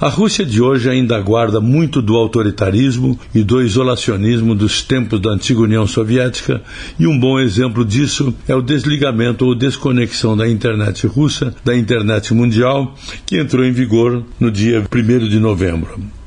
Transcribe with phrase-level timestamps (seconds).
[0.00, 5.30] A Rússia de hoje ainda guarda muito do autoritarismo e do isolacionismo dos tempos da
[5.30, 6.62] antiga União Soviética,
[7.00, 12.32] e um bom exemplo disso é o desligamento ou desconexão da internet russa da internet
[12.32, 12.94] mundial,
[13.26, 16.17] que entrou em vigor no dia 1 de novembro.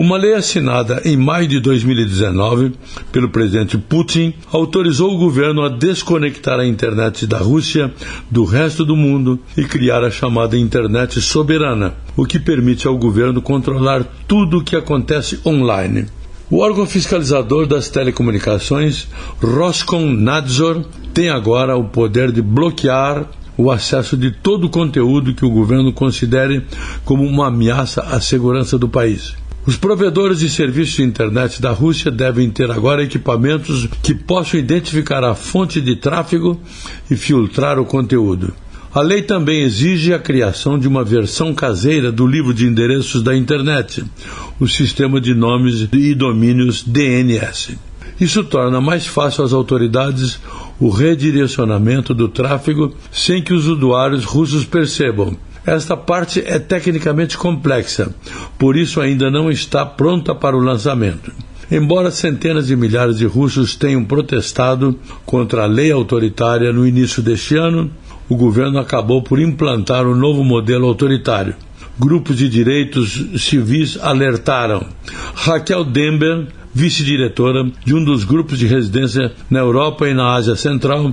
[0.00, 2.72] Uma lei assinada em maio de 2019
[3.12, 7.92] pelo presidente Putin autorizou o governo a desconectar a internet da Rússia
[8.30, 13.42] do resto do mundo e criar a chamada internet soberana, o que permite ao governo
[13.42, 16.06] controlar tudo o que acontece online.
[16.50, 19.06] O órgão fiscalizador das telecomunicações,
[19.38, 20.82] Roskomnadzor,
[21.12, 25.92] tem agora o poder de bloquear o acesso de todo o conteúdo que o governo
[25.92, 26.64] considere
[27.04, 29.38] como uma ameaça à segurança do país.
[29.66, 35.22] Os provedores de serviços de internet da Rússia devem ter agora equipamentos que possam identificar
[35.22, 36.58] a fonte de tráfego
[37.10, 38.54] e filtrar o conteúdo.
[38.92, 43.36] A lei também exige a criação de uma versão caseira do livro de endereços da
[43.36, 44.02] internet,
[44.58, 47.78] o sistema de nomes e domínios DNS.
[48.18, 50.40] Isso torna mais fácil às autoridades
[50.80, 58.14] o redirecionamento do tráfego sem que os usuários russos percebam esta parte é tecnicamente complexa,
[58.58, 61.32] por isso ainda não está pronta para o lançamento.
[61.70, 67.56] Embora centenas de milhares de russos tenham protestado contra a lei autoritária no início deste
[67.56, 67.90] ano,
[68.28, 71.54] o governo acabou por implantar um novo modelo autoritário.
[71.98, 74.84] Grupos de direitos civis alertaram.
[75.34, 81.12] Raquel Dember, vice-diretora de um dos grupos de residência na Europa e na Ásia Central,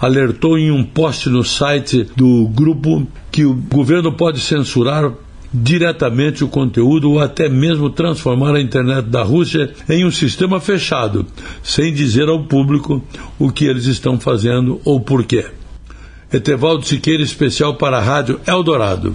[0.00, 5.12] alertou em um post no site do grupo que o governo pode censurar
[5.52, 11.24] diretamente o conteúdo ou até mesmo transformar a internet da Rússia em um sistema fechado,
[11.62, 13.02] sem dizer ao público
[13.38, 15.46] o que eles estão fazendo ou por quê.
[16.32, 19.14] Etevaldo Siqueira, especial para a Rádio Eldorado.